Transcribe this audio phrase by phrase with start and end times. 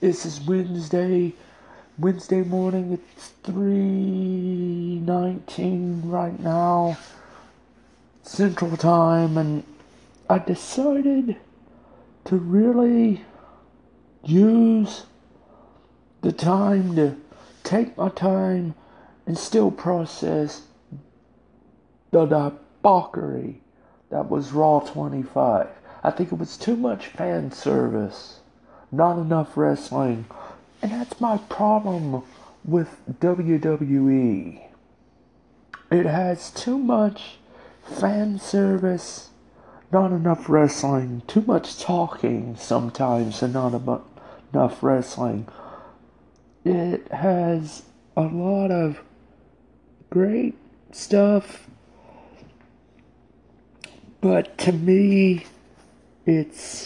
[0.00, 1.34] this is Wednesday.
[1.98, 2.92] Wednesday morning.
[2.92, 6.96] It's 3:19 right now,
[8.22, 9.64] Central Time, and
[10.28, 11.36] I decided
[12.24, 13.24] to really
[14.24, 15.06] use
[16.22, 17.16] the time to
[17.62, 18.74] take my time
[19.26, 20.62] and still process
[22.10, 23.60] the debauchery
[24.10, 25.68] that was Raw 25.
[26.04, 28.40] I think it was too much fan service,
[28.92, 30.26] not enough wrestling,
[30.82, 32.22] and that's my problem
[32.64, 34.62] with WWE.
[35.90, 37.38] It has too much
[37.82, 39.30] fan service,
[39.90, 43.72] not enough wrestling, too much talking sometimes, and not
[44.52, 45.48] enough wrestling.
[46.64, 47.82] It has
[48.16, 49.00] a lot of
[50.10, 50.54] great
[50.92, 51.66] stuff,
[54.20, 55.46] but to me,
[56.26, 56.81] it's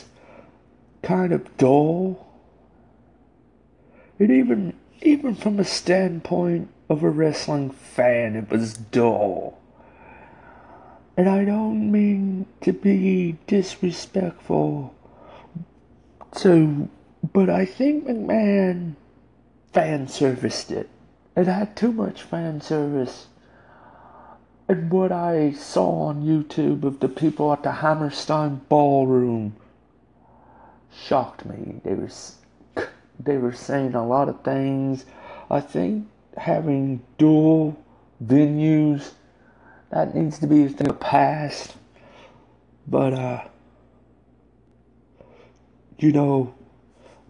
[1.06, 2.26] kind of dull.
[4.18, 9.58] And even even from a standpoint of a wrestling fan, it was dull.
[11.16, 14.94] And I don't mean to be disrespectful
[16.38, 16.88] to,
[17.32, 18.96] but I think McMahon
[19.72, 20.90] fan serviced it.
[21.36, 23.28] It had too much fan service.
[24.68, 29.54] And what I saw on YouTube of the people at the Hammerstein Ballroom
[31.04, 31.80] shocked me.
[31.84, 32.08] They were
[33.18, 35.04] they were saying a lot of things.
[35.50, 37.76] I think having dual
[38.24, 39.12] venues
[39.90, 41.76] that needs to be a thing of past.
[42.86, 43.44] But uh
[45.98, 46.54] you know,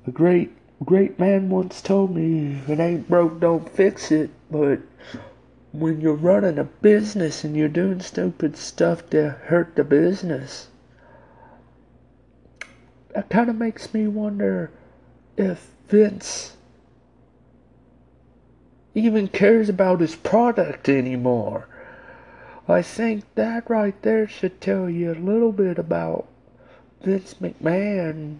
[0.07, 0.53] a great
[0.85, 4.81] great man once told me, "It ain't broke, don't fix it." But
[5.73, 10.69] when you're running a business and you're doing stupid stuff to hurt the business,
[13.17, 14.71] that kind of makes me wonder
[15.39, 16.55] if Vince
[18.95, 21.67] even cares about his product anymore.
[22.69, 26.27] I think that right there should tell you a little bit about
[27.01, 28.37] Vince McMahon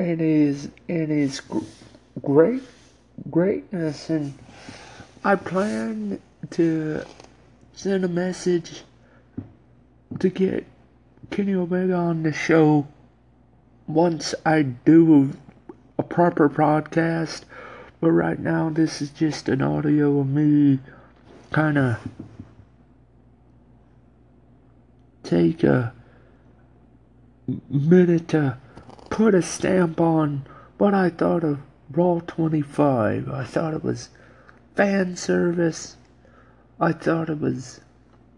[0.00, 1.40] and his and his
[2.20, 2.64] great
[3.30, 4.36] greatness and
[5.22, 6.20] I plan
[6.50, 7.04] to
[7.72, 8.82] send a message
[10.18, 10.66] to get
[11.30, 12.88] Kenny Omega on the show
[13.86, 15.32] once I do
[15.98, 17.42] a proper podcast.
[18.00, 20.78] But right now, this is just an audio of me
[21.52, 21.96] kind of
[25.22, 25.92] take a
[27.70, 28.58] minute to
[29.10, 30.44] put a stamp on
[30.78, 31.60] what I thought of
[31.90, 33.28] Raw 25.
[33.28, 34.10] I thought it was
[34.74, 35.96] fan service.
[36.78, 37.80] I thought it was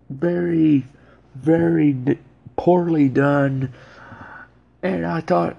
[0.09, 0.86] very,
[1.34, 2.19] very
[2.56, 3.72] poorly done.
[4.83, 5.56] And I thought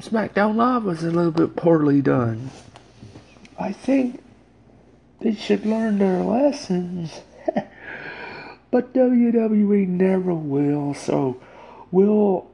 [0.00, 2.50] SmackDown Live was a little bit poorly done.
[3.58, 4.22] I think
[5.20, 7.22] they should learn their lessons.
[8.70, 11.40] but WWE never will, so
[11.90, 12.50] we'll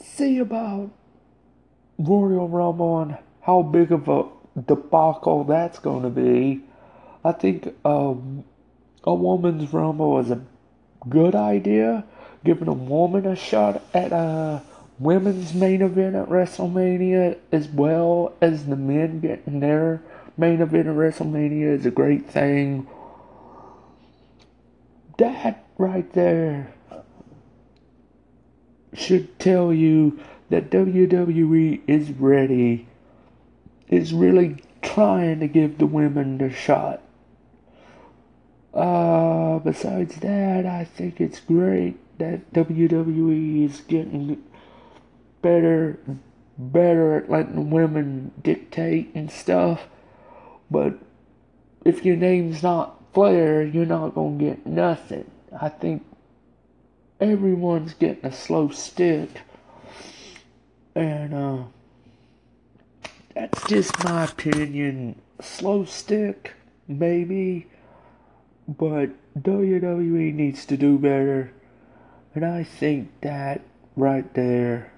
[0.00, 0.90] see about
[1.98, 4.24] Royal Rumble and how big of a
[4.60, 6.62] debacle that's going to be.
[7.24, 8.44] I think um,
[9.02, 10.42] a woman's rumble is a
[11.08, 12.04] good idea,
[12.44, 14.62] giving a woman a shot at a
[14.98, 20.02] women's main event at WrestleMania as well as the men getting their
[20.36, 22.86] main event at WrestleMania is a great thing.
[25.18, 26.74] That right there
[28.92, 32.86] should tell you that WWE is ready
[33.88, 37.00] is really trying to give the women the shot.
[38.72, 44.42] Uh, besides that, I think it's great that WWE is getting
[45.42, 45.98] better,
[46.58, 49.88] better at letting women dictate and stuff.
[50.70, 50.98] But
[51.84, 55.30] if your name's not Flair, you're not gonna get nothing.
[55.60, 56.04] I think
[57.20, 59.30] everyone's getting a slow stick,
[60.94, 61.64] and uh.
[63.34, 65.20] That's just my opinion.
[65.40, 66.52] Slow stick,
[66.86, 67.66] maybe,
[68.68, 71.52] but WWE needs to do better.
[72.34, 73.60] And I think that
[73.94, 74.92] right there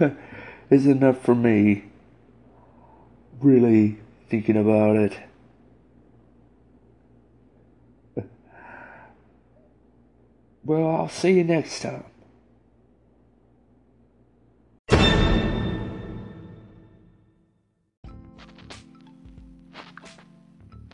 [0.70, 1.84] is enough for me.
[3.38, 3.98] Really
[4.28, 5.18] thinking about it.
[10.64, 12.04] Well, I'll see you next time.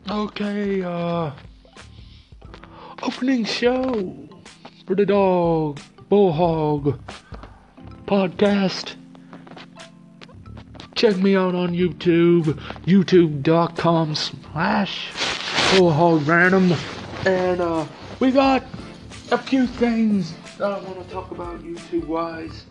[0.09, 1.31] Okay, uh,
[3.03, 4.29] opening show
[4.85, 5.79] for the dog,
[6.11, 6.99] bullhog
[8.05, 8.95] podcast.
[10.93, 12.53] check me out on YouTube,
[12.85, 16.71] youtube.com slash full random.
[17.25, 17.85] And uh,
[18.19, 18.63] we got
[19.31, 22.65] a few things that I want to talk about YouTube wise.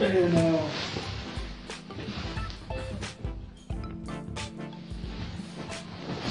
[0.00, 0.68] And uh,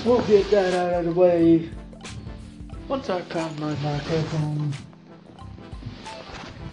[0.03, 1.69] we'll get that out of the way
[2.93, 4.71] once I find my microphone.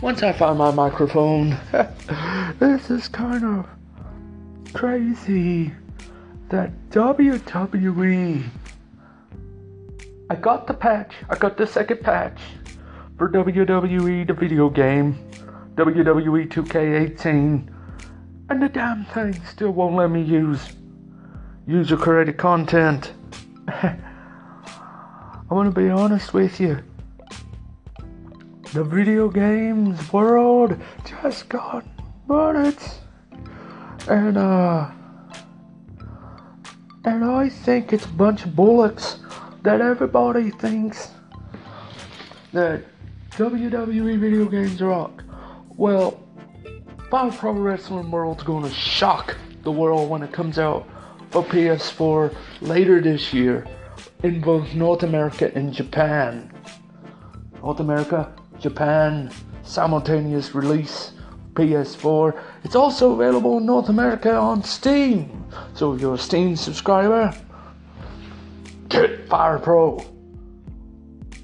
[0.02, 1.56] Once I find my microphone,
[2.58, 3.66] this is kind of
[4.74, 5.72] crazy
[6.50, 8.46] that WWE.
[10.28, 12.38] I got the patch, I got the second patch
[13.16, 15.18] for WWE, the video game,
[15.76, 17.66] WWE 2K18,
[18.50, 20.74] and the damn thing still won't let me use
[21.66, 23.14] user created content.
[25.50, 26.80] I want to be honest with you
[28.72, 31.84] the video games world just got
[32.28, 33.00] bullets.
[34.08, 34.88] And, uh,
[37.04, 39.18] and I think it's a bunch of bullets
[39.64, 41.10] that everybody thinks
[42.52, 42.84] that
[43.32, 45.24] WWE video games rock.
[45.76, 46.22] Well,
[47.10, 50.86] Fire Pro Wrestling World's gonna shock the world when it comes out
[51.30, 53.66] for PS4 later this year
[54.22, 56.52] in both North America and Japan.
[57.62, 59.30] North America, Japan,
[59.62, 61.12] simultaneous release
[61.54, 62.38] PS4.
[62.64, 65.44] It's also available in North America on Steam.
[65.74, 67.34] So if you're a Steam subscriber,
[68.88, 70.04] get Fire Pro.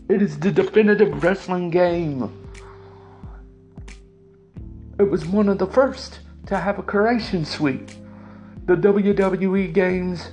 [0.08, 2.32] It is the definitive wrestling game.
[4.98, 7.96] It was one of the first to have a creation suite.
[8.66, 10.30] The WWE games,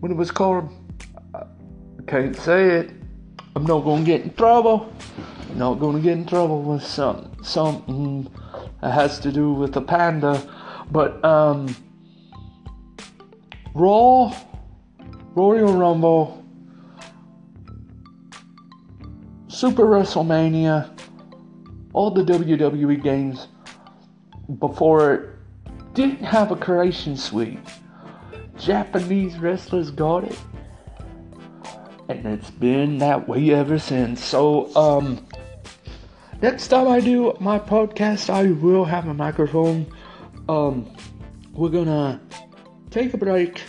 [0.00, 0.72] when it was called,
[2.08, 2.90] can't say it.
[3.54, 4.92] I'm not gonna get in trouble
[5.50, 8.30] I'm not gonna get in trouble with some something
[8.80, 10.40] that has to do with the panda,
[10.90, 11.74] but um,
[13.74, 14.34] Raw,
[15.34, 16.44] Royal Rumble,
[19.48, 20.96] Super WrestleMania,
[21.92, 23.48] all the WWE games
[24.58, 25.30] before it
[25.94, 27.58] didn't have a creation suite.
[28.56, 30.38] Japanese wrestlers got it.
[32.08, 34.24] And it's been that way ever since.
[34.24, 35.26] So, um,
[36.40, 39.86] next time I do my podcast, I will have a microphone.
[40.48, 40.90] Um,
[41.52, 42.20] we're gonna
[42.90, 43.62] take a break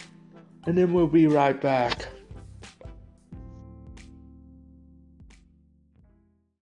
[0.65, 2.07] and then we'll be right back.